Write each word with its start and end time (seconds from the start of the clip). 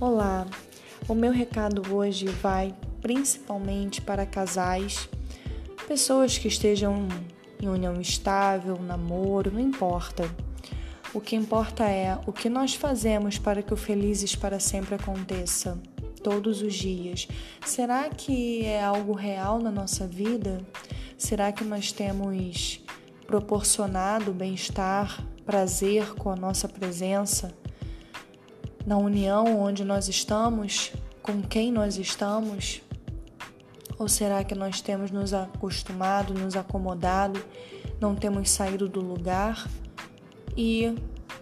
Olá, 0.00 0.46
o 1.06 1.14
meu 1.14 1.30
recado 1.30 1.94
hoje 1.94 2.24
vai 2.24 2.74
principalmente 3.02 4.00
para 4.00 4.24
casais, 4.24 5.06
pessoas 5.86 6.38
que 6.38 6.48
estejam 6.48 7.06
em 7.60 7.68
união 7.68 8.00
estável, 8.00 8.78
namoro, 8.80 9.52
não 9.52 9.60
importa. 9.60 10.24
O 11.12 11.20
que 11.20 11.36
importa 11.36 11.84
é 11.84 12.18
o 12.26 12.32
que 12.32 12.48
nós 12.48 12.74
fazemos 12.74 13.36
para 13.36 13.62
que 13.62 13.74
o 13.74 13.76
felizes 13.76 14.34
para 14.34 14.58
sempre 14.58 14.94
aconteça 14.94 15.78
todos 16.24 16.62
os 16.62 16.72
dias. 16.72 17.28
Será 17.66 18.08
que 18.08 18.64
é 18.64 18.82
algo 18.82 19.12
real 19.12 19.58
na 19.58 19.70
nossa 19.70 20.06
vida? 20.06 20.62
Será 21.18 21.52
que 21.52 21.62
nós 21.62 21.92
temos 21.92 22.82
proporcionado 23.26 24.32
bem-estar, 24.32 25.22
prazer 25.44 26.14
com 26.14 26.30
a 26.30 26.36
nossa 26.36 26.66
presença? 26.66 27.54
Na 28.86 28.96
união 28.96 29.60
onde 29.60 29.84
nós 29.84 30.08
estamos, 30.08 30.92
com 31.22 31.42
quem 31.42 31.70
nós 31.70 31.96
estamos? 31.96 32.82
Ou 33.98 34.08
será 34.08 34.42
que 34.42 34.54
nós 34.54 34.80
temos 34.80 35.10
nos 35.10 35.34
acostumado, 35.34 36.32
nos 36.32 36.56
acomodado, 36.56 37.42
não 38.00 38.14
temos 38.14 38.50
saído 38.50 38.88
do 38.88 39.00
lugar 39.00 39.68
e 40.56 40.94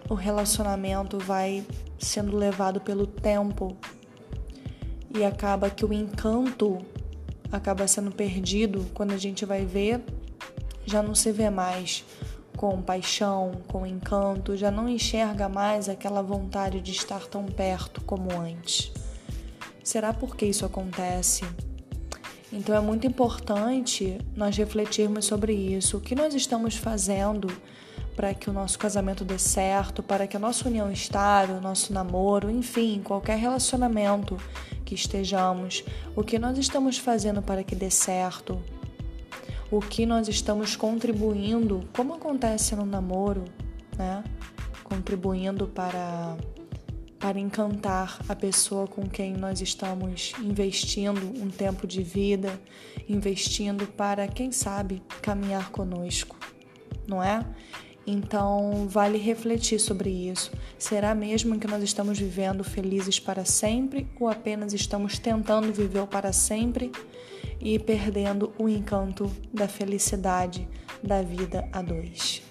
o 0.09 0.13
relacionamento 0.13 1.17
vai 1.17 1.65
sendo 1.97 2.35
levado 2.35 2.81
pelo 2.81 3.07
tempo 3.07 3.77
e 5.15 5.23
acaba 5.23 5.69
que 5.69 5.85
o 5.85 5.93
encanto 5.93 6.77
acaba 7.51 7.87
sendo 7.87 8.11
perdido 8.11 8.85
quando 8.93 9.13
a 9.13 9.17
gente 9.17 9.45
vai 9.45 9.65
ver, 9.65 10.01
já 10.85 11.01
não 11.01 11.15
se 11.15 11.31
vê 11.31 11.49
mais 11.49 12.03
com 12.59 12.81
paixão, 12.81 13.53
com 13.69 13.85
encanto, 13.85 14.57
já 14.57 14.69
não 14.69 14.89
enxerga 14.89 15.47
mais 15.47 15.87
aquela 15.87 16.21
vontade 16.21 16.81
de 16.81 16.91
estar 16.91 17.25
tão 17.25 17.45
perto 17.45 18.01
como 18.01 18.37
antes. 18.37 18.91
Será 19.81 20.11
porque 20.11 20.45
isso 20.45 20.65
acontece? 20.65 21.45
Então 22.51 22.75
é 22.75 22.81
muito 22.81 23.07
importante 23.07 24.17
nós 24.35 24.57
refletirmos 24.57 25.23
sobre 25.23 25.53
isso. 25.53 25.95
O 25.95 26.01
que 26.01 26.13
nós 26.13 26.33
estamos 26.33 26.75
fazendo 26.75 27.47
para 28.13 28.33
que 28.33 28.49
o 28.49 28.53
nosso 28.53 28.77
casamento 28.77 29.23
dê 29.23 29.39
certo, 29.39 30.03
para 30.03 30.27
que 30.27 30.35
a 30.35 30.39
nossa 30.39 30.67
união 30.67 30.91
estável, 30.91 31.55
o 31.55 31.61
nosso 31.61 31.93
namoro, 31.93 32.51
enfim, 32.51 32.99
qualquer 33.01 33.37
relacionamento 33.37 34.35
que 34.83 34.93
estejamos, 34.93 35.85
o 36.13 36.25
que 36.25 36.37
nós 36.37 36.57
estamos 36.57 36.97
fazendo 36.97 37.41
para 37.41 37.63
que 37.63 37.73
dê 37.73 37.89
certo, 37.89 38.61
o 39.71 39.79
que 39.79 40.05
nós 40.05 40.27
estamos 40.27 40.75
contribuindo, 40.75 41.87
como 41.93 42.15
acontece 42.15 42.75
no 42.75 42.85
namoro, 42.85 43.45
né? 43.97 44.23
Contribuindo 44.83 45.67
para 45.67 46.35
para 47.19 47.37
encantar 47.37 48.17
a 48.29 48.35
pessoa 48.35 48.87
com 48.87 49.07
quem 49.07 49.33
nós 49.33 49.59
estamos 49.59 50.31
investindo 50.41 51.21
um 51.43 51.49
tempo 51.49 51.85
de 51.85 52.01
vida, 52.01 52.57
investindo 53.09 53.85
para, 53.85 54.25
quem 54.25 54.53
sabe, 54.53 55.03
caminhar 55.21 55.69
conosco, 55.69 56.37
não 57.05 57.21
é? 57.21 57.45
Então, 58.07 58.87
vale 58.87 59.17
refletir 59.17 59.79
sobre 59.79 60.09
isso. 60.09 60.49
Será 60.77 61.13
mesmo 61.13 61.59
que 61.59 61.67
nós 61.67 61.83
estamos 61.83 62.17
vivendo 62.17 62.63
felizes 62.63 63.19
para 63.19 63.43
sempre 63.43 64.07
ou 64.19 64.29
apenas 64.29 64.73
estamos 64.73 65.19
tentando 65.19 65.71
viver 65.73 66.07
para 66.07 66.31
sempre 66.31 66.89
e 67.59 67.77
perdendo 67.77 68.53
o 68.57 68.67
encanto 68.69 69.29
da 69.53 69.67
felicidade 69.67 70.67
da 71.03 71.21
vida 71.21 71.67
a 71.71 71.81
dois? 71.81 72.48